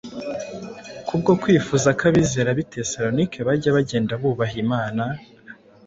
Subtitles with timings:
[1.07, 5.03] Kubwo kwifuza ko abizera b’i Tesalonike bajya bagenda bubaha Imana,